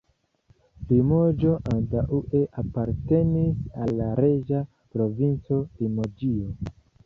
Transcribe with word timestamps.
Limoĝo 0.91 1.51
antaŭe 1.73 2.41
apartenis 2.63 3.61
al 3.85 3.95
la 4.03 4.11
reĝa 4.23 4.65
provinco 4.97 5.63
Limoĝio. 5.71 6.77